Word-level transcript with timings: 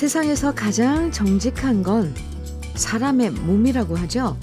세상에서 0.00 0.54
가장 0.54 1.12
정직한 1.12 1.82
건 1.82 2.14
사람의 2.74 3.32
몸이라고 3.32 3.98
하죠. 3.98 4.38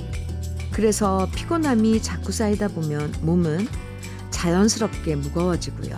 그래서 0.72 1.28
피곤함이 1.34 2.04
자꾸 2.04 2.32
쌓이다 2.32 2.68
보면 2.68 3.12
몸은 3.22 3.68
자연스럽게 4.30 5.16
무거워지고요. 5.16 5.98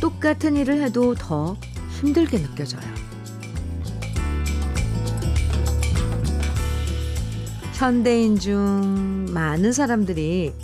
똑같은 0.00 0.56
일을 0.56 0.80
해도 0.80 1.14
더 1.14 1.58
힘들게 2.00 2.38
느껴져요. 2.38 2.80
현대인 7.74 8.38
중 8.38 9.26
많은 9.28 9.74
사람들이 9.74 10.54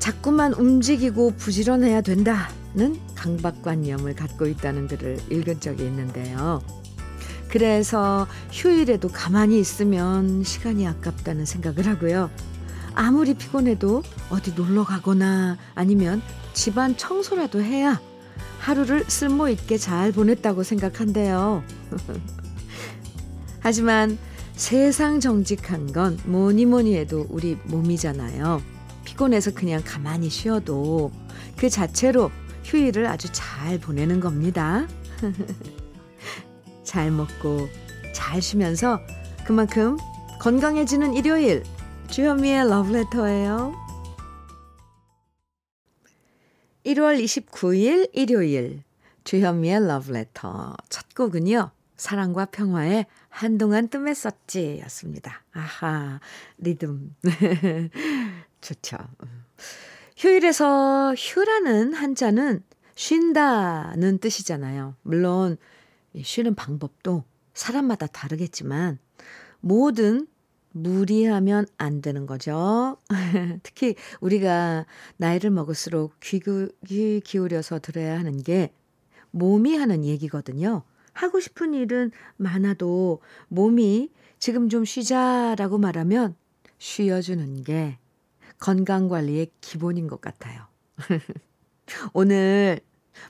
자꾸만 0.00 0.54
움직이고 0.54 1.36
부지런해야 1.36 2.00
된다는 2.00 2.98
강박관념을 3.14 4.16
갖고 4.16 4.48
있다는 4.48 4.88
글을 4.88 5.20
읽은 5.30 5.60
적이 5.60 5.84
있는데요. 5.84 6.81
그래서 7.52 8.26
휴일에도 8.50 9.08
가만히 9.08 9.60
있으면 9.60 10.42
시간이 10.42 10.88
아깝다는 10.88 11.44
생각을 11.44 11.86
하고요. 11.86 12.30
아무리 12.94 13.34
피곤해도 13.34 14.02
어디 14.30 14.54
놀러 14.54 14.84
가거나 14.84 15.58
아니면 15.74 16.22
집안 16.54 16.96
청소라도 16.96 17.60
해야 17.60 18.00
하루를 18.58 19.04
쓸모 19.06 19.50
있게 19.50 19.76
잘 19.76 20.12
보냈다고 20.12 20.62
생각한대요. 20.62 21.62
하지만 23.60 24.16
세상 24.54 25.20
정직한 25.20 25.92
건 25.92 26.18
뭐니 26.24 26.64
뭐니 26.64 26.96
해도 26.96 27.26
우리 27.28 27.58
몸이잖아요. 27.64 28.62
피곤해서 29.04 29.50
그냥 29.50 29.82
가만히 29.84 30.30
쉬어도 30.30 31.12
그 31.58 31.68
자체로 31.68 32.30
휴일을 32.64 33.06
아주 33.06 33.28
잘 33.30 33.78
보내는 33.78 34.20
겁니다. 34.20 34.86
잘 36.92 37.10
먹고 37.10 37.70
잘 38.12 38.42
쉬면서 38.42 39.00
그만큼 39.46 39.96
건강해지는 40.38 41.14
일요일 41.14 41.62
주현미의 42.10 42.68
러브레터예요. 42.68 43.72
1월 46.84 47.24
29일 47.24 48.10
일요일 48.12 48.82
주현미의 49.24 49.86
러브레터 49.86 50.76
첫 50.90 51.14
곡은요. 51.14 51.70
사랑과 51.96 52.44
평화의 52.44 53.06
한동안 53.30 53.88
뜸했었지 53.88 54.80
였습니다. 54.82 55.44
아하 55.54 56.20
리듬 56.58 57.16
좋죠. 58.60 58.98
휴일에서 60.18 61.14
휴라는 61.16 61.94
한자는 61.94 62.62
쉰다는 62.94 64.18
뜻이잖아요. 64.18 64.96
물론 65.00 65.56
쉬는 66.20 66.54
방법도 66.54 67.24
사람마다 67.54 68.06
다르겠지만 68.06 68.98
뭐든 69.60 70.26
무리하면 70.72 71.66
안 71.76 72.00
되는 72.00 72.26
거죠. 72.26 72.96
특히 73.62 73.94
우리가 74.20 74.86
나이를 75.18 75.50
먹을수록 75.50 76.18
귀, 76.20 76.40
귀 76.86 77.20
기울여서 77.20 77.80
들어야 77.80 78.18
하는 78.18 78.42
게 78.42 78.72
몸이 79.30 79.76
하는 79.76 80.04
얘기거든요. 80.04 80.82
하고 81.12 81.40
싶은 81.40 81.74
일은 81.74 82.10
많아도 82.36 83.20
몸이 83.48 84.10
지금 84.38 84.68
좀 84.68 84.84
쉬자라고 84.84 85.78
말하면 85.78 86.34
쉬어주는 86.78 87.62
게 87.64 87.98
건강 88.58 89.08
관리의 89.08 89.50
기본인 89.60 90.06
것 90.06 90.20
같아요. 90.20 90.66
오늘 92.12 92.80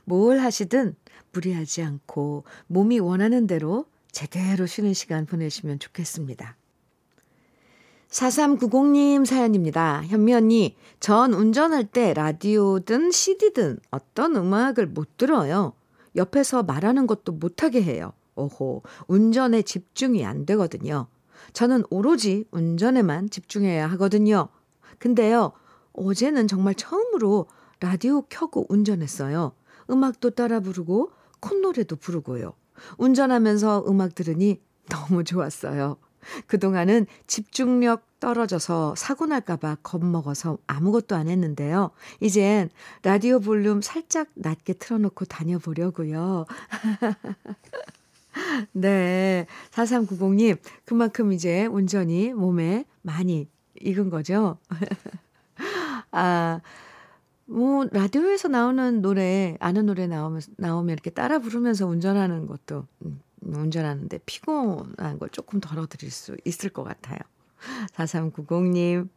뭘 0.05 0.39
하시든 0.39 0.95
무리하지 1.33 1.83
않고 1.83 2.45
몸이 2.67 3.01
원하는 3.01 3.47
대로 3.47 3.87
제대로 4.11 4.67
쉬는 4.67 4.95
시간 4.95 5.27
보내시면 5.27 5.79
좋겠습니다. 5.79 6.57
4390님 8.13 9.25
사연입니다. 9.25 10.03
현미 10.05 10.35
언니, 10.35 10.77
전 11.01 11.33
운전할 11.33 11.85
때 11.87 12.13
라디오든 12.13 13.11
CD든 13.11 13.79
어떤 13.91 14.37
음악을 14.37 14.87
못 14.87 15.17
들어요. 15.17 15.73
옆에서 16.15 16.63
말하는 16.63 17.07
것도 17.07 17.33
못하게 17.33 17.83
해요. 17.83 18.13
오호, 18.35 18.83
운전에 19.09 19.63
집중이 19.63 20.27
안 20.27 20.45
되거든요. 20.45 21.07
저는 21.55 21.85
오로지 21.89 22.45
운전에만 22.51 23.31
집중해야 23.31 23.91
하거든요. 23.93 24.49
근데요, 24.99 25.53
어제는 25.95 26.49
정말 26.49 26.75
처음으로 26.75 27.47
라디오 27.81 28.23
켜고 28.29 28.67
운전했어요. 28.69 29.53
음악도 29.93 30.31
따라 30.31 30.61
부르고 30.61 31.13
콧노래도 31.41 31.97
부르고요. 31.97 32.55
운전하면서 32.99 33.85
음악 33.89 34.15
들으니 34.15 34.61
너무 34.89 35.25
좋았어요. 35.25 35.97
그동안은 36.47 37.07
집중력 37.27 38.21
떨어져서 38.21 38.95
사고 38.97 39.27
날까봐 39.27 39.79
겁먹어서 39.83 40.59
아무것도 40.67 41.17
안 41.17 41.29
했는데요. 41.29 41.91
이젠 42.21 42.71
라디오 43.03 43.41
볼륨 43.41 43.83
살짝 43.83 44.29
낮게 44.35 44.75
틀어놓고 44.75 45.25
다녀보려고요. 45.25 46.47
네. 48.73 49.47
4390님, 49.73 50.59
그만큼 50.85 51.33
이제 51.33 51.67
운전이 51.67 52.33
몸에 52.35 52.85
많이 53.03 53.49
익은 53.81 54.11
거죠? 54.11 54.59
아, 56.13 56.61
뭐, 57.47 57.87
라디오에서 57.91 58.49
나오는 58.49 59.03
노래, 59.03 59.57
아는 59.61 59.87
노래 59.87 60.07
나오면, 60.07 60.41
나오면 60.57 60.93
이렇게 60.93 61.11
따라 61.11 61.39
부르면서 61.39 61.87
운전하는 61.87 62.47
것도, 62.47 62.87
음, 63.05 63.21
운전하는데 63.41 64.19
피곤한 64.25 65.19
걸 65.19 65.29
조금 65.31 65.61
덜어드릴 65.61 66.11
수 66.11 66.37
있을 66.45 66.71
것 66.71 66.85
같아요. 66.85 67.19
4390님, 67.95 69.09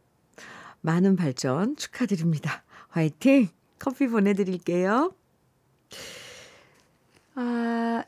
많은 0.80 1.16
발전 1.16 1.76
축하드립니다. 1.76 2.62
화이팅! 2.88 3.48
커피 3.78 4.06
보내드릴게요. 4.06 5.14
아, 7.34 8.04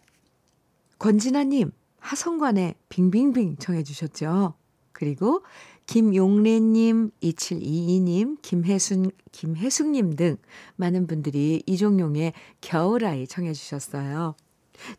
권진아님, 0.99 1.73
하성관의 2.00 2.75
빙빙빙 2.89 3.59
청해주셨죠. 3.59 4.55
그리고 4.93 5.43
김용래님, 5.88 7.12
2722님, 7.22 8.37
김혜순, 8.43 9.10
김혜숙님 9.32 10.16
등 10.16 10.37
많은 10.76 11.06
분들이 11.06 11.62
이종용의 11.66 12.34
겨울아이 12.60 13.26
청해주셨어요. 13.26 14.37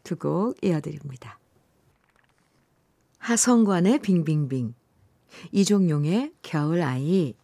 두 0.03 0.15
곡 0.15 0.57
이어드립니다. 0.63 1.37
하성관의 3.19 3.99
빙빙빙, 3.99 4.73
이종용의 5.51 6.33
겨울아이 6.41 7.35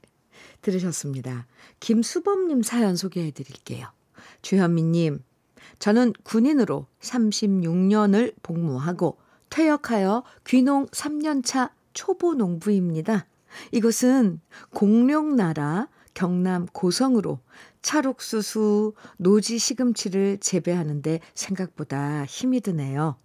들으셨습니다. 0.64 1.46
김수범님 1.80 2.64
사연 2.64 2.96
소개해 2.96 3.30
드릴게요. 3.30 3.86
주현미님, 4.42 5.20
저는 5.78 6.14
군인으로 6.24 6.88
36년을 7.00 8.34
복무하고 8.42 9.20
퇴역하여 9.52 10.24
귀농 10.48 10.88
3년차 10.88 11.70
초보 11.94 12.34
농부입니다. 12.34 13.28
이곳은 13.72 14.42
공룡나라 14.74 15.88
경남 16.14 16.66
고성으로 16.68 17.40
찰옥수수, 17.82 18.94
노지 19.18 19.60
시금치를 19.60 20.40
재배하는데 20.40 21.20
생각보다 21.34 22.26
힘이 22.26 22.62
드네요. 22.62 23.18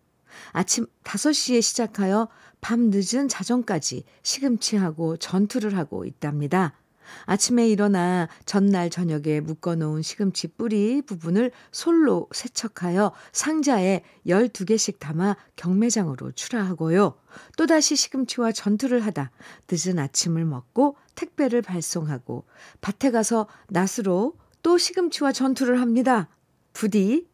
아침 0.53 0.87
5시에 1.05 1.63
시작하여 1.63 2.29
밤 2.61 2.91
늦은 2.93 3.29
자정까지 3.29 4.05
시금치하고 4.23 5.17
전투를 5.17 5.77
하고 5.77 6.05
있답니다. 6.05 6.80
아침에 7.27 7.69
일어나 7.69 8.29
전날 8.45 8.91
저녁에 8.91 9.41
묶어놓은 9.41 10.03
시금치 10.03 10.49
뿌리 10.49 11.03
부분을 11.03 11.51
솔로 11.73 12.29
세척하여 12.33 13.13
상자에 13.33 14.03
12개씩 14.27 14.99
담아 14.99 15.37
경매장으로 15.57 16.33
출하하고요. 16.33 17.15
또다시 17.57 17.97
시금치와 17.97 18.53
전투를 18.53 19.01
하다 19.01 19.31
늦은 19.71 19.99
아침을 19.99 20.45
먹고 20.45 20.97
택배를 21.15 21.63
발송하고 21.63 22.45
밭에 22.81 23.11
가서 23.11 23.47
낫으로 23.69 24.35
또 24.63 24.79
시금치와 24.79 25.33
전투를 25.33 25.81
합니다. 25.81 26.29
부디 26.73 27.29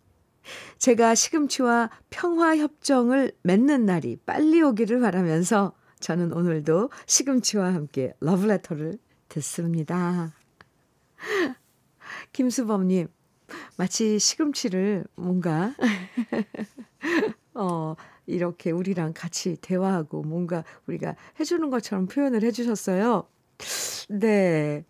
제가 0.79 1.15
시금치와 1.15 1.91
평화협정을 2.11 3.33
맺는 3.43 3.87
날이 3.87 4.17
빨리 4.27 4.63
오기를 4.63 5.01
바라면서 5.01 5.73
저는 6.01 6.33
오늘도 6.33 6.91
시금치와 7.07 7.75
함께 7.75 8.13
러브레터를 8.21 8.99
듣습니다. 9.29 10.33
김수범님, 12.33 13.09
마치 13.77 14.19
시금치를 14.19 15.07
뭔가, 15.15 15.75
어, 17.55 17.95
이렇게 18.27 18.71
우리랑 18.71 19.13
같이 19.15 19.57
대화하고 19.61 20.23
뭔가 20.23 20.65
우리가 20.87 21.15
해주는 21.39 21.69
것처럼 21.71 22.07
표현을 22.07 22.43
해주셨어요. 22.43 23.29
네. 24.09 24.85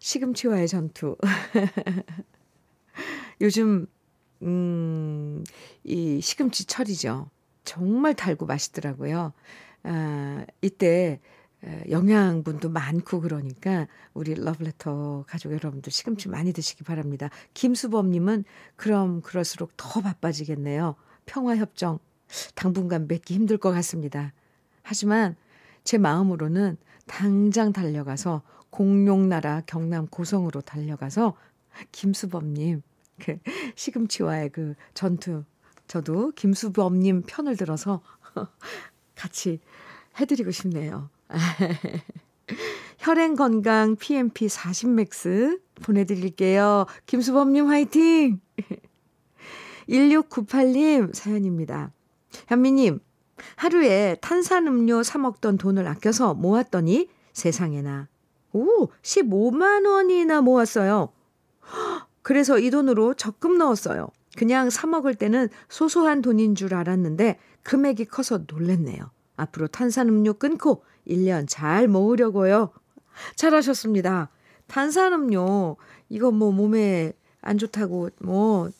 시금치와의 0.00 0.68
전투. 0.68 1.16
요즘, 3.40 3.86
음, 4.42 5.44
이 5.84 6.20
시금치 6.20 6.66
철이죠. 6.66 7.30
정말 7.64 8.14
달고 8.14 8.46
맛있더라고요. 8.46 9.32
아, 9.82 10.46
이때 10.62 11.20
영양분도 11.90 12.68
많고 12.68 13.20
그러니까 13.20 13.88
우리 14.14 14.34
러브레터 14.34 15.24
가족 15.26 15.52
여러분들 15.52 15.90
시금치 15.90 16.28
많이 16.28 16.52
드시기 16.52 16.84
바랍니다. 16.84 17.30
김수범님은 17.54 18.44
그럼 18.76 19.22
그럴수록 19.22 19.72
더 19.76 20.00
바빠지겠네요. 20.00 20.94
평화협정 21.26 21.98
당분간 22.54 23.08
맺기 23.08 23.34
힘들 23.34 23.58
것 23.58 23.72
같습니다. 23.72 24.32
하지만 24.82 25.36
제 25.82 25.98
마음으로는 25.98 26.76
당장 27.06 27.72
달려가서 27.72 28.42
공룡나라 28.70 29.62
경남 29.66 30.06
고성으로 30.06 30.60
달려가서 30.60 31.34
김수범님 31.90 32.82
그 33.20 33.38
시금치와의 33.74 34.50
그 34.50 34.74
전투 34.94 35.44
저도 35.86 36.32
김수범님 36.32 37.22
편을 37.22 37.56
들어서 37.56 38.02
같이 39.16 39.58
해드리고 40.20 40.50
싶네요. 40.50 41.10
혈행 42.98 43.36
건강 43.36 43.96
PMP 43.96 44.46
40맥스 44.46 45.60
보내드릴게요. 45.82 46.86
김수범님 47.06 47.68
화이팅! 47.68 48.40
1698님 49.88 51.14
사연입니다. 51.14 51.92
현미님, 52.48 53.00
하루에 53.56 54.16
탄산음료 54.20 55.02
사 55.02 55.18
먹던 55.18 55.58
돈을 55.58 55.86
아껴서 55.86 56.34
모았더니 56.34 57.08
세상에나, 57.32 58.08
오, 58.52 58.88
15만 59.02 59.86
원이나 59.86 60.40
모았어요. 60.40 61.12
그래서 62.22 62.58
이 62.58 62.70
돈으로 62.70 63.14
적금 63.14 63.56
넣었어요. 63.56 64.08
그냥 64.36 64.70
사 64.70 64.86
먹을 64.86 65.14
때는 65.14 65.48
소소한 65.68 66.20
돈인 66.20 66.54
줄 66.54 66.74
알았는데 66.74 67.38
금액이 67.62 68.06
커서 68.06 68.44
놀랬네요. 68.46 69.10
앞으로 69.36 69.68
탄산음료 69.68 70.34
끊고 70.34 70.84
1년 71.08 71.46
잘 71.48 71.88
모으려고요. 71.88 72.70
잘하셨습니다. 73.36 74.30
탄산음료, 74.66 75.76
이거 76.08 76.30
뭐 76.30 76.52
몸에 76.52 77.12
안 77.40 77.58
좋다고 77.58 78.10
뭐 78.20 78.70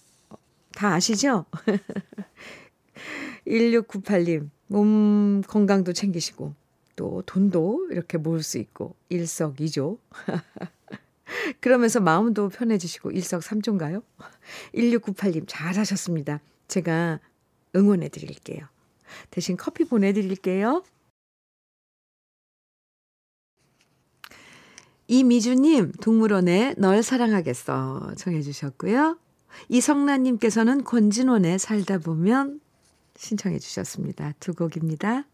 다 0.79 0.95
아시죠? 0.95 1.45
1698님, 3.49 4.49
몸 4.69 5.43
건강도 5.43 5.93
챙기시고, 5.93 6.55
또 6.95 7.23
돈도 7.27 7.89
이렇게 7.91 8.17
모을 8.17 8.45
수 8.45 8.59
있고, 8.59 8.95
일석이조. 9.09 9.99
그러면서 11.61 11.99
마음도 11.99 12.49
편해지시고, 12.49 13.11
일석삼조인가요? 13.11 14.05
1698님, 14.73 15.47
잘하셨습니다. 15.49 16.39
제가 16.69 17.19
응원해 17.75 18.09
드릴게요. 18.09 18.65
대신 19.33 19.57
커피 19.57 19.85
보내드릴게요. 19.85 20.85
이미주님, 25.11 25.93
동물원에 26.03 26.75
널 26.77 27.03
사랑하겠어 27.03 28.13
정해주셨고요. 28.19 29.19
이성란님께서는 29.71 30.85
권진원에 30.85 31.57
살다 31.57 31.99
보면 31.99 32.61
신청해 33.17 33.59
주셨습니다. 33.59 34.35
두 34.39 34.53
곡입니다. 34.53 35.25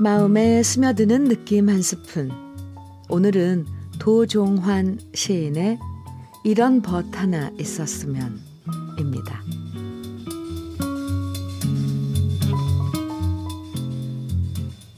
마음에 0.00 0.62
스며드는 0.62 1.24
느낌 1.24 1.68
한 1.68 1.82
스푼. 1.82 2.30
오늘은 3.10 3.66
도종환 4.00 4.98
시인의 5.12 5.78
이런 6.44 6.82
벗 6.82 7.06
하나 7.12 7.50
있었으면 7.58 8.40
입니다. 8.98 9.42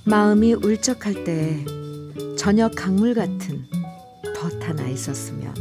마음이 0.04 0.54
울적할 0.54 1.24
때 1.24 1.64
저녁 2.36 2.72
강물 2.76 3.14
같은 3.14 3.64
벗 4.36 4.68
하나 4.68 4.86
있었으면 4.88 5.54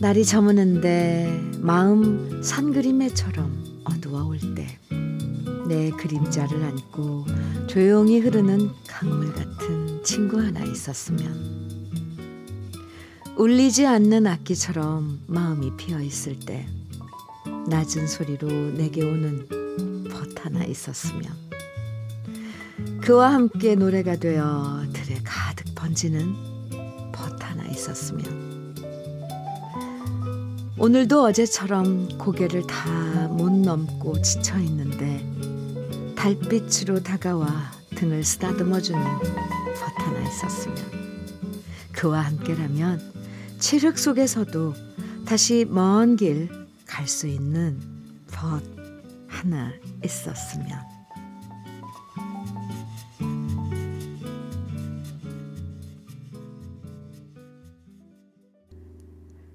날이 0.00 0.24
저무는데 0.24 1.52
마음 1.60 2.42
산 2.42 2.72
그림에처럼 2.72 3.82
어두워올 3.84 4.38
때 4.54 4.78
내 5.68 5.90
그림자를 5.90 6.64
안고 6.64 7.26
조용히 7.66 8.20
흐르는 8.20 8.70
강물 8.86 9.34
같은 9.34 10.02
친구 10.02 10.40
하나 10.40 10.64
있었으면 10.64 11.57
울리지 13.38 13.86
않는 13.86 14.26
악기처럼 14.26 15.20
마음이 15.28 15.76
비어 15.76 16.00
있을 16.00 16.38
때 16.40 16.66
낮은 17.68 18.08
소리로 18.08 18.48
내게 18.72 19.04
오는 19.04 19.46
벗 20.10 20.44
하나 20.44 20.64
있었으면 20.64 21.32
그와 23.00 23.32
함께 23.32 23.76
노래가 23.76 24.16
되어 24.16 24.82
들에 24.92 25.20
가득 25.22 25.72
번지는 25.76 26.34
벗 27.12 27.40
하나 27.40 27.64
있었으면 27.66 28.74
오늘도 30.76 31.22
어제처럼 31.24 32.18
고개를 32.18 32.66
다 32.66 33.08
못 33.38 33.52
넘고 33.52 34.20
지쳐 34.20 34.58
있는데 34.58 35.24
달빛으로 36.16 37.04
다가와 37.04 37.70
등을 37.94 38.24
쓰다듬어주는 38.24 39.00
벗 39.00 40.04
하나 40.06 40.28
있었으면 40.28 40.76
그와 41.92 42.22
함께라면 42.22 43.17
칠흑 43.58 43.98
속에서도 43.98 44.74
다시 45.26 45.64
먼 45.68 46.16
길 46.16 46.48
갈 46.86 47.06
수 47.06 47.26
있는 47.26 47.78
벗 48.26 48.62
하나 49.28 49.72
있었으면. 50.04 50.80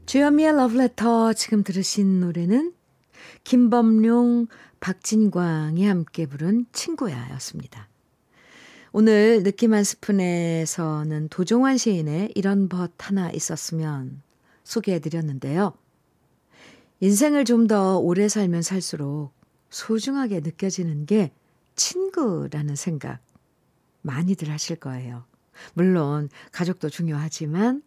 주현미의 0.05 0.55
러브레터 0.55 1.33
지금 1.33 1.63
들으신 1.63 2.19
노래는 2.19 2.73
김범룡, 3.43 4.47
박진광이 4.79 5.85
함께 5.85 6.27
부른 6.27 6.65
친구야 6.71 7.31
였습니다. 7.31 7.89
오늘 8.95 9.41
느낌 9.41 9.73
한 9.73 9.83
스푼에서는 9.83 11.29
도종환 11.29 11.77
시인의 11.77 12.31
이런 12.35 12.69
벗 12.69 12.91
하나 12.99 13.31
있었으면 13.31 14.21
소개해 14.63 14.99
드렸는데요. 14.99 15.73
인생을 16.99 17.43
좀 17.43 17.65
더 17.65 17.97
오래 17.97 18.29
살면 18.29 18.61
살수록 18.61 19.33
소중하게 19.71 20.41
느껴지는 20.41 21.07
게 21.07 21.31
친구라는 21.75 22.75
생각 22.75 23.19
많이들 24.03 24.51
하실 24.51 24.75
거예요. 24.75 25.25
물론 25.73 26.29
가족도 26.51 26.89
중요하지만 26.89 27.81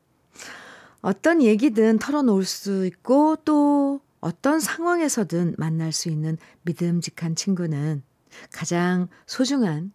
어떤 1.02 1.40
얘기든 1.40 2.00
털어놓을 2.00 2.44
수 2.44 2.84
있고 2.84 3.36
또 3.44 4.00
어떤 4.20 4.58
상황에서든 4.58 5.54
만날 5.56 5.92
수 5.92 6.08
있는 6.08 6.36
믿음직한 6.62 7.36
친구는 7.36 8.02
가장 8.50 9.06
소중한 9.26 9.92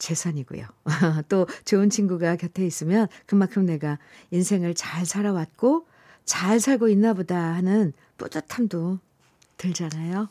재산이고요. 0.00 0.64
또 1.28 1.46
좋은 1.64 1.88
친구가 1.90 2.34
곁에 2.36 2.66
있으면 2.66 3.06
그만큼 3.26 3.64
내가 3.66 3.98
인생을 4.32 4.74
잘 4.74 5.06
살아왔고 5.06 5.86
잘 6.24 6.58
살고 6.58 6.88
있나 6.88 7.14
보다 7.14 7.38
하는 7.38 7.92
뿌듯함도 8.18 8.98
들잖아요. 9.56 10.28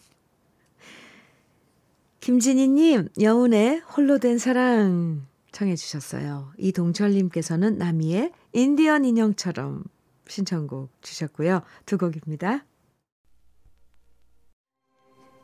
김진희님, 2.20 3.10
여운의 3.22 3.80
홀로 3.80 4.18
된 4.18 4.38
사랑 4.38 5.26
청해 5.52 5.76
주셨어요. 5.76 6.52
이동철님께서는 6.58 7.78
나미의 7.78 8.34
인디언 8.54 9.06
인형처럼 9.06 9.84
신청곡 10.28 10.92
주셨고요. 11.02 11.62
두 11.86 11.98
곡입니다. 11.98 12.66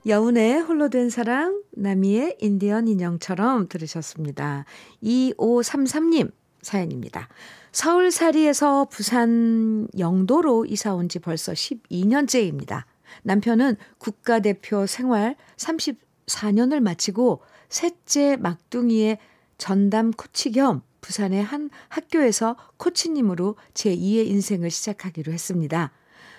여운의 0.06 0.62
홀로 0.62 0.90
된 0.90 1.10
사랑, 1.10 1.64
나미의 1.72 2.38
인디언 2.40 2.88
인형처럼 2.88 3.68
들으셨습니다. 3.68 4.66
2533님 5.02 6.32
사연입니다. 6.62 7.28
서울살이에서 7.72 8.86
부산 8.86 9.88
영도로 9.98 10.66
이사 10.66 10.94
온 10.94 11.08
지 11.10 11.18
벌써 11.20 11.54
12년째입니다. 11.54 12.84
남편은 13.24 13.78
국가대표 13.98 14.86
생활 14.86 15.36
34년을 15.58 16.82
마치고 16.82 17.42
셋째 17.70 18.36
막둥이의 18.38 19.18
전담 19.58 20.12
코치 20.12 20.52
겸 20.52 20.84
부산의 21.02 21.44
한 21.44 21.70
학교에서 21.90 22.56
코치님으로 22.78 23.56
제2의 23.74 24.28
인생을 24.28 24.70
시작하기로 24.70 25.34
했습니다. 25.34 25.92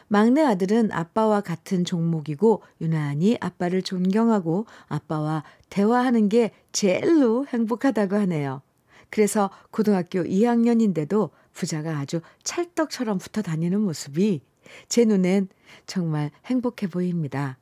막내 0.09 0.43
아들은 0.43 0.93
아빠와 0.93 1.41
같은 1.41 1.85
종목이고 1.85 2.63
유난히 2.81 3.37
아빠를 3.41 3.83
존경하고 3.83 4.67
아빠와 4.89 5.45
대화하는 5.69 6.29
게 6.29 6.53
제일로 6.73 7.47
행복하다고 7.47 8.17
하네요. 8.17 8.63
그래서 9.11 9.51
고등학교 9.71 10.23
2학년인데도 10.23 11.31
부자가 11.53 11.99
아주 11.99 12.21
찰떡처럼 12.43 13.19
붙어 13.19 13.43
다니는 13.43 13.81
모습이 13.81 14.43
제 14.89 15.05
눈엔 15.05 15.49
정말 15.87 16.31
행복해 16.47 16.87
보입니다. 16.89 17.59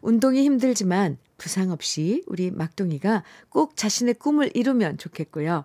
운동이 0.00 0.42
힘들지만 0.44 1.18
부상 1.36 1.70
없이 1.70 2.22
우리 2.26 2.50
막둥이가 2.50 3.24
꼭 3.48 3.76
자신의 3.76 4.14
꿈을 4.14 4.50
이루면 4.54 4.98
좋겠고요. 4.98 5.64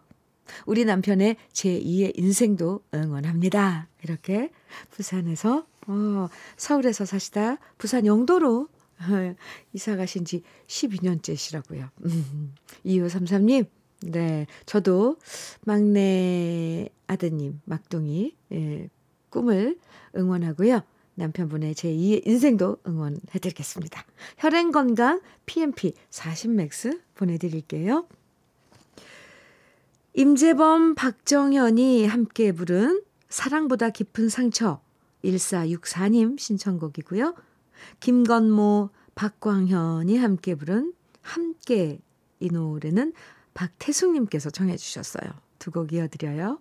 우리 0.66 0.86
남편의 0.86 1.36
제2의 1.54 2.18
인생도 2.18 2.82
응원합니다. 2.94 3.88
이렇게 4.04 4.50
부산에서, 4.90 5.66
어, 5.88 6.28
서울에서 6.58 7.06
사시다 7.06 7.58
부산 7.78 8.06
영도로 8.06 8.68
이사 9.74 9.96
가신 9.96 10.26
지 10.26 10.44
12년째시라고요. 10.68 11.90
음, 12.06 12.56
2533님, 12.86 13.68
네. 14.02 14.48
저도 14.66 15.18
막내 15.66 16.90
아드님, 17.08 17.62
막둥이, 17.66 18.36
예, 18.54 18.90
꿈을 19.30 19.78
응원하고요. 20.16 20.82
남편분의 21.16 21.74
제2의 21.74 22.28
인생도 22.28 22.78
응원해드리겠습니다. 22.86 24.06
혈행건강 24.38 25.22
PMP 25.48 25.94
40맥스 26.12 27.02
보내드릴게요. 27.16 28.08
임재범, 30.14 30.96
박정현이 30.96 32.06
함께 32.06 32.52
부른 32.52 33.04
사랑보다 33.30 33.90
깊은 33.90 34.30
상처 34.30 34.80
1464님 35.24 36.40
신청곡이고요. 36.40 37.36
김건모, 38.00 38.90
박광현이 39.16 40.18
함께 40.18 40.56
부른 40.56 40.94
함께 41.22 42.00
이 42.40 42.50
노래는 42.50 43.14
박태숙님께서 43.54 44.50
정해 44.50 44.78
주셨어요. 44.78 45.32
두 45.60 45.72
곡 45.72 45.92
이어드려요. 45.92 46.60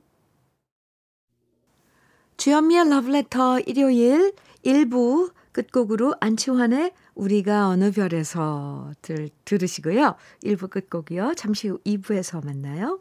주현미의 2.39 2.91
러브레터 2.91 3.61
일요일 3.61 4.35
1부 4.65 5.33
끝곡으로 5.53 6.15
안치환의 6.21 6.93
우리가 7.15 7.69
어느 7.69 7.91
별에서 7.91 8.93
들, 9.01 9.31
들으시고요. 9.45 10.17
1부 10.43 10.69
끝곡이요. 10.71 11.35
잠시 11.35 11.69
후 11.69 11.79
2부에서 11.87 12.45
만나요. 12.45 13.01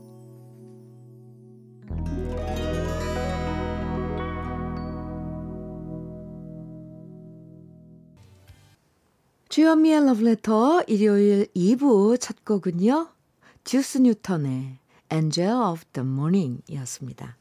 주현미의 9.61 10.01
Letter 10.07 10.83
일요일 10.87 11.45
2부 11.55 12.19
첫 12.19 12.43
곡은요. 12.43 13.09
듀스 13.63 13.99
뉴턴의 13.99 14.79
Angel 15.13 15.53
of 15.53 15.83
the 15.93 16.03
Morning 16.03 16.63
이었습니다. 16.67 17.37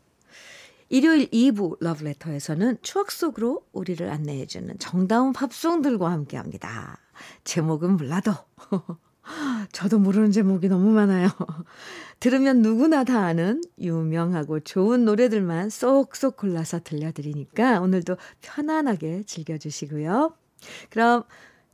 일요일 0.91 1.31
2부 1.31 1.79
러브레터에서는 1.81 2.77
추억 2.83 3.11
속으로 3.11 3.65
우리를 3.73 4.07
안내해주는 4.07 4.79
정다운 4.79 5.33
팝송들과 5.33 6.11
함께 6.11 6.37
합니다. 6.37 6.99
제목은 7.45 7.97
몰라도 7.97 8.35
저도 9.73 9.99
모르는 9.99 10.31
제목이 10.31 10.69
너무 10.69 10.91
많아요. 10.91 11.31
들으면 12.21 12.61
누구나 12.61 13.03
다 13.03 13.25
아는 13.25 13.63
유명하고 13.79 14.61
좋은 14.61 15.07
노래들만 15.07 15.71
쏙쏙 15.71 16.37
골라서 16.37 16.81
들려드리니까 16.81 17.81
오늘도 17.81 18.19
편안하게 18.43 19.23
즐겨주시고요. 19.23 20.35
그럼 20.91 21.25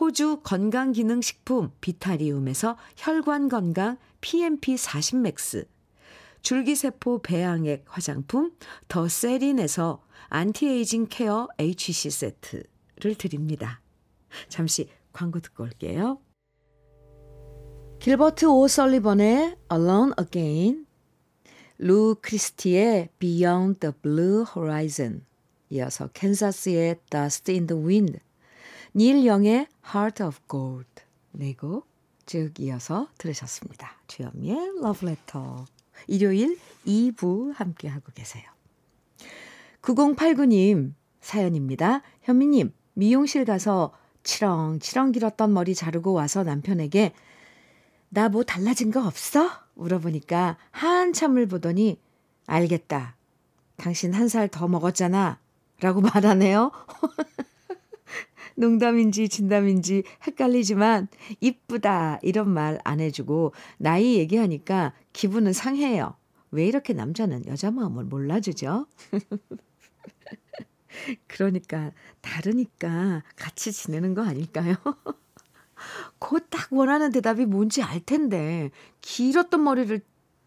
호주 0.00 0.40
건강기능식품 0.42 1.70
비타리움에서 1.80 2.76
혈관건강 2.96 3.96
PMP 4.20 4.76
40 4.76 5.18
맥스. 5.18 5.66
줄기세포 6.42 7.22
배양액 7.22 7.84
화장품 7.86 8.52
더 8.88 9.08
세린에서 9.08 10.02
anti-aging 10.28 11.06
care 11.08 11.48
HC 11.58 12.10
세트를 12.10 13.14
드립니다. 13.16 13.80
잠시 14.48 14.88
광고 15.12 15.40
듣고 15.40 15.62
올게요. 15.62 16.18
길버트 18.00 18.46
오 18.46 18.66
설리번의 18.68 19.56
Alone 19.72 20.12
Again, 20.20 20.86
루 21.78 22.16
크리스티의 22.20 23.08
Beyond 23.18 23.80
the 23.80 23.94
Blue 24.02 24.44
Horizon, 24.54 25.24
이어서 25.70 26.08
캔사스의 26.08 26.96
Dust 27.08 27.50
in 27.50 27.66
the 27.66 27.82
Wind, 27.82 28.18
닐 28.96 29.26
영의 29.26 29.66
Heart 29.92 30.22
of 30.22 30.38
Gold, 30.48 30.88
네곡 31.32 31.86
쭉 32.26 32.52
이어서 32.60 33.08
들으셨습니다. 33.18 33.96
주현미의 34.06 34.56
Love 34.78 35.08
Letter, 35.08 35.64
일요일 36.06 36.58
2부 36.86 37.54
함께하고 37.54 38.12
계세요. 38.14 38.44
9089님 39.82 40.94
사연입니다. 41.20 42.02
현미님, 42.22 42.72
미용실 42.94 43.44
가서 43.44 43.92
치렁치렁 44.22 45.12
길었던 45.12 45.52
머리 45.52 45.74
자르고 45.74 46.12
와서 46.12 46.42
남편에게 46.44 47.12
나 48.08 48.28
뭐 48.28 48.44
달라진 48.44 48.90
거 48.92 49.04
없어? 49.06 49.50
물어보니까 49.74 50.56
한참을 50.70 51.46
보더니 51.46 51.98
알겠다. 52.46 53.16
당신 53.76 54.14
한 54.14 54.28
살 54.28 54.48
더 54.48 54.68
먹었잖아. 54.68 55.40
라고 55.80 56.00
말하네요. 56.00 56.70
농담인지 58.56 59.28
진담인지 59.28 60.04
헷갈리지만 60.26 61.08
이쁘다 61.40 62.18
이런 62.22 62.50
말 62.50 62.78
안 62.84 63.00
해주고 63.00 63.52
나이 63.78 64.16
얘기하니까 64.16 64.92
기분은 65.12 65.52
상해요. 65.52 66.16
왜 66.50 66.66
이렇게 66.66 66.92
남자는 66.92 67.46
여자 67.46 67.70
마음을 67.70 68.04
몰라주죠? 68.04 68.86
그러니까 71.26 71.92
다르니까 72.20 73.22
같이 73.36 73.72
지내는 73.72 74.14
거 74.14 74.22
아닐까요? 74.24 74.74
곧 76.18 76.48
딱 76.50 76.72
원하는 76.72 77.10
대답이 77.12 77.46
뭔지 77.46 77.82
알 77.82 78.00
텐데 78.00 78.70
길었던 79.00 79.62
머리를 79.62 80.00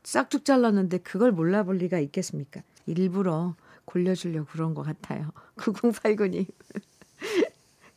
싹둑 0.04 0.46
잘랐는데 0.46 1.00
그걸 1.00 1.32
몰라볼 1.32 1.78
리가 1.78 2.00
있겠습니까? 2.00 2.62
일부러 2.86 3.56
골려주려고 3.86 4.48
그런 4.52 4.74
것 4.74 4.84
같아요. 4.84 5.32
9089님. 5.58 6.48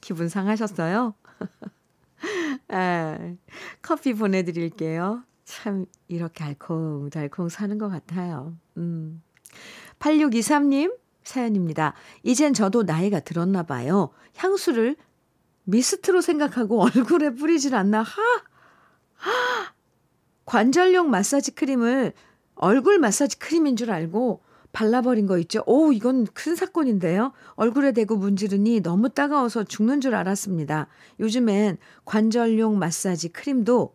기분 0.00 0.28
상하셨어요? 0.28 1.14
아, 2.68 3.18
커피 3.82 4.14
보내드릴게요. 4.14 5.24
참, 5.44 5.86
이렇게 6.08 6.44
알콩달콩 6.44 7.48
사는 7.48 7.76
것 7.78 7.88
같아요. 7.88 8.56
음. 8.76 9.22
8623님 9.98 10.94
사연입니다. 11.24 11.94
이젠 12.22 12.54
저도 12.54 12.82
나이가 12.82 13.20
들었나 13.20 13.62
봐요. 13.62 14.10
향수를 14.36 14.96
미스트로 15.64 16.20
생각하고 16.20 16.82
얼굴에 16.82 17.34
뿌리질 17.34 17.74
않나. 17.74 18.02
하! 18.02 18.22
하! 19.14 19.72
관절용 20.44 21.10
마사지 21.10 21.52
크림을 21.52 22.12
얼굴 22.54 22.98
마사지 22.98 23.38
크림인 23.38 23.76
줄 23.76 23.90
알고 23.90 24.42
발라버린 24.72 25.26
거 25.26 25.38
있죠? 25.38 25.62
오, 25.66 25.92
이건 25.92 26.26
큰 26.26 26.54
사건인데요. 26.54 27.32
얼굴에 27.54 27.92
대고 27.92 28.16
문지르니 28.16 28.80
너무 28.80 29.08
따가워서 29.08 29.64
죽는 29.64 30.00
줄 30.00 30.14
알았습니다. 30.14 30.86
요즘엔 31.18 31.78
관절용 32.04 32.78
마사지 32.78 33.30
크림도 33.30 33.94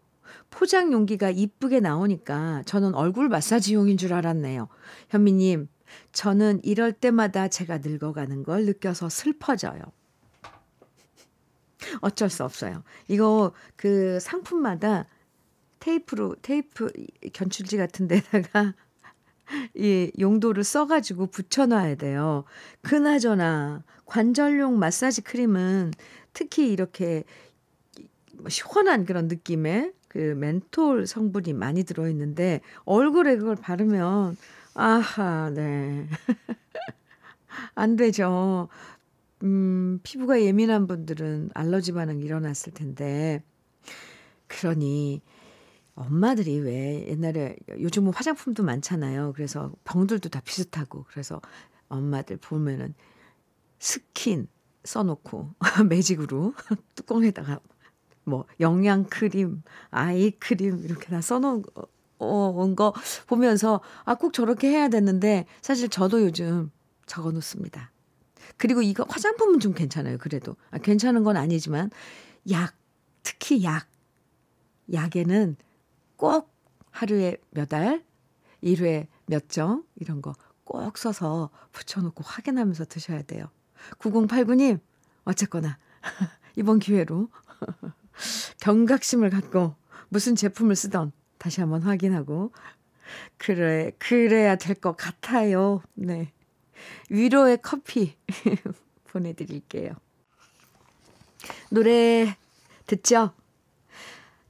포장 0.49 0.91
용기가 0.91 1.29
이쁘게 1.29 1.79
나오니까 1.79 2.63
저는 2.65 2.93
얼굴 2.95 3.29
마사지용인 3.29 3.97
줄 3.97 4.13
알았네요. 4.13 4.67
현미님, 5.09 5.67
저는 6.11 6.61
이럴 6.63 6.93
때마다 6.93 7.47
제가 7.47 7.79
늙어가는 7.79 8.43
걸 8.43 8.65
느껴서 8.65 9.09
슬퍼져요. 9.09 9.81
어쩔 12.01 12.29
수 12.29 12.43
없어요. 12.43 12.83
이거 13.07 13.53
그 13.75 14.19
상품마다 14.19 15.05
테이프로, 15.79 16.35
테이프 16.41 16.91
견출지 17.33 17.77
같은 17.77 18.07
데다가 18.07 18.73
이 19.75 20.11
용도를 20.19 20.63
써가지고 20.63 21.27
붙여놔야 21.27 21.95
돼요. 21.95 22.43
그나저나 22.81 23.83
관절용 24.05 24.79
마사지 24.79 25.21
크림은 25.21 25.91
특히 26.33 26.71
이렇게 26.71 27.23
뭐 28.33 28.49
시원한 28.49 29.05
그런 29.05 29.27
느낌의 29.27 29.93
그 30.07 30.33
멘톨 30.37 31.07
성분이 31.07 31.53
많이 31.53 31.83
들어있는데 31.83 32.61
얼굴에 32.85 33.37
그걸 33.37 33.55
바르면 33.55 34.37
아하 34.73 35.49
네. 35.53 36.07
안 37.75 37.95
되죠. 37.95 38.69
음, 39.43 39.99
피부가 40.03 40.41
예민한 40.41 40.87
분들은 40.87 41.51
알러지 41.53 41.93
반응 41.93 42.21
일어났을 42.21 42.73
텐데. 42.73 43.43
그러니 44.47 45.21
엄마들이 45.95 46.59
왜 46.59 47.07
옛날에 47.09 47.55
요즘은 47.69 48.13
화장품도 48.13 48.63
많잖아요. 48.63 49.33
그래서 49.33 49.71
병들도 49.85 50.29
다 50.29 50.41
비슷하고 50.43 51.05
그래서 51.09 51.41
엄마들 51.87 52.37
보면은 52.37 52.93
스킨 53.79 54.47
써놓고 54.83 55.51
매직으로 55.89 56.53
뚜껑에다가 56.95 57.59
뭐 58.25 58.45
영양 58.59 59.05
크림, 59.05 59.61
아이 59.91 60.31
크림 60.31 60.79
이렇게 60.83 61.07
다 61.09 61.21
써놓은 61.21 61.63
거, 62.75 62.93
보면서 63.27 63.81
아 64.03 64.15
꼭 64.15 64.33
저렇게 64.33 64.69
해야 64.69 64.89
되는데 64.89 65.45
사실 65.61 65.89
저도 65.89 66.21
요즘 66.23 66.71
적어 67.05 67.31
놓습니다. 67.31 67.91
그리고 68.57 68.81
이거 68.81 69.05
화장품은 69.07 69.59
좀 69.59 69.73
괜찮아요. 69.73 70.17
그래도 70.17 70.55
아, 70.71 70.77
괜찮은 70.77 71.23
건 71.23 71.37
아니지만 71.37 71.91
약 72.49 72.75
특히 73.23 73.63
약 73.63 73.87
약에는 74.93 75.55
꼭 76.17 76.53
하루에 76.91 77.37
몇 77.51 77.73
알, 77.73 78.03
1회 78.63 79.07
몇 79.27 79.49
정, 79.49 79.83
이런 79.95 80.21
거 80.21 80.33
꼭 80.65 80.97
써서 80.97 81.51
붙여놓고 81.71 82.23
확인하면서 82.25 82.85
드셔야 82.85 83.21
돼요. 83.21 83.49
9089님, 83.99 84.79
어쨌거나, 85.23 85.77
이번 86.57 86.79
기회로 86.79 87.29
경각심을 88.61 89.29
갖고 89.29 89.75
무슨 90.09 90.35
제품을 90.35 90.75
쓰던 90.75 91.11
다시 91.37 91.61
한번 91.61 91.83
확인하고, 91.83 92.51
그래, 93.37 93.91
그래야 93.99 94.55
될 94.55 94.75
것 94.75 94.97
같아요. 94.97 95.81
네. 95.93 96.33
위로의 97.09 97.59
커피 97.61 98.17
보내드릴게요. 99.05 99.93
노래 101.69 102.35
듣죠? 102.87 103.33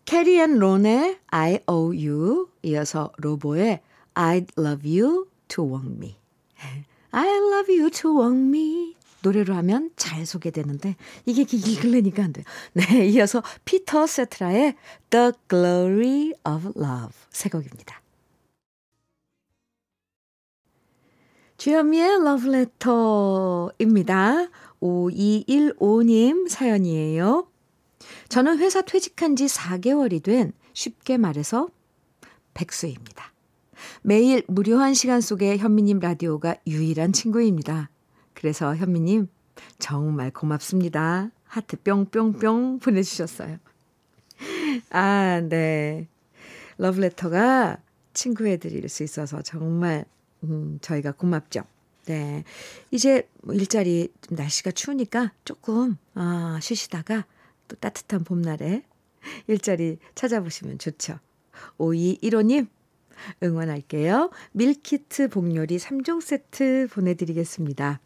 캐리 0.06 0.40
앤 0.40 0.60
론의 0.60 1.20
I.O.U. 1.28 2.50
이어서 2.62 3.12
로보의 3.18 3.82
I'd 4.14 4.48
love 4.58 4.88
you 4.88 5.28
to 5.50 5.64
want 5.64 5.98
me. 5.98 6.18
I 7.12 7.28
love 7.28 7.74
you 7.74 7.90
to 7.90 8.12
want 8.22 8.56
me. 8.56 8.96
노래로 9.24 9.56
하면 9.56 9.90
잘 9.96 10.26
소개되는데 10.28 10.96
이게 11.26 11.42
읽으려니까 11.42 12.24
안 12.24 12.34
돼요. 12.34 12.46
네, 12.74 13.08
이어서 13.10 13.42
피터 13.66 14.06
세테라의 14.06 14.76
The 15.10 15.32
Glory 15.50 16.34
of 16.46 16.74
Love 16.78 17.18
세 17.32 17.50
곡입니다. 17.50 18.02
주현미의 21.58 22.24
러브레터입니다. 22.24 23.72
5215님 24.82 26.48
사연이에요. 26.48 27.48
저는 28.30 28.60
회사 28.60 28.82
퇴직한 28.82 29.36
지 29.36 29.46
4개월이 29.46 30.24
된 30.24 30.54
쉽게 30.74 31.18
말해서 31.18 31.70
백수입니다. 32.54 33.32
매일 34.02 34.44
무료한 34.48 34.94
시간 34.94 35.22
속에 35.22 35.58
현미님 35.58 36.00
라디오가 36.00 36.56
유일한 36.68 37.14
친구입니다. 37.14 37.90
그래서 38.34 38.76
현미님 38.76 39.28
정말 39.80 40.32
고맙습니다. 40.32 41.32
하트 41.46 41.78
뿅뿅뿅 41.78 42.80
보내주셨어요. 42.80 43.58
아, 44.90 45.42
네. 45.48 46.08
러브레터가 46.78 47.78
친구해드릴 48.14 48.90
수 48.90 49.04
있어서 49.04 49.42
정말 49.42 50.06
음, 50.44 50.80
저희가 50.82 51.14
고맙죠. 51.14 51.64
네. 52.06 52.44
이제 52.92 53.28
뭐 53.42 53.56
일자리 53.56 54.12
날씨가 54.30 54.72
추우니까 54.72 55.34
조금 55.44 55.98
아, 56.14 56.60
쉬시다가 56.62 57.26
또 57.68 57.76
따뜻한 57.78 58.24
봄날에 58.24 58.84
일자리 59.48 59.98
찾아보시면 60.14 60.78
좋죠. 60.80 61.20
5215님, 61.78 62.68
응원할게요. 63.44 64.30
밀키트 64.52 65.30
복요리 65.30 65.78
3종 65.78 66.22
세트 66.22 66.88
보내드리겠습니다. 66.92 68.00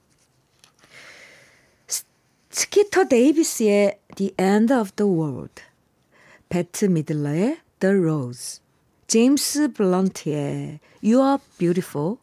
스키터 2.51 3.07
데이비스의 3.07 3.99
The 4.15 4.33
End 4.39 4.73
of 4.73 4.91
the 4.95 5.11
World, 5.11 5.61
벳 6.49 6.85
미들러의 6.85 7.59
The 7.79 7.95
Rose, 7.95 8.61
제임스 9.07 9.73
블런트의 9.73 10.79
You 11.03 11.23
Are 11.23 11.37
Beautiful, 11.57 12.17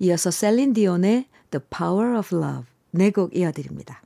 이어서 0.00 0.30
셀린 0.30 0.72
디온의 0.72 1.26
The 1.50 1.62
Power 1.70 2.16
of 2.18 2.34
Love 2.34 2.64
네 2.90 3.10
곡 3.10 3.36
이어드립니다. 3.36 4.02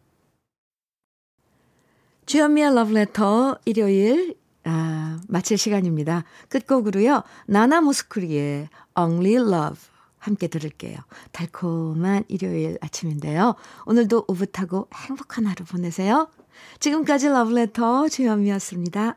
주현미의 2.27 2.75
러브레터 2.75 3.59
일요일 3.65 4.37
아, 4.65 5.21
마칠 5.29 5.59
시간입니다. 5.59 6.25
끝곡으로요. 6.49 7.23
나나 7.47 7.81
모스쿠리의 7.81 8.69
Only 8.97 9.35
Love 9.35 9.79
함께 10.19 10.47
들을게요. 10.47 10.99
달콤한 11.33 12.25
일요일 12.29 12.79
아침인데요. 12.81 13.57
오늘도 13.87 14.27
오붓하고 14.29 14.89
행복한 14.95 15.47
하루 15.47 15.65
보내세요. 15.65 16.29
지금까지 16.79 17.29
러브레터 17.29 18.09
주현미였습니다. 18.09 19.17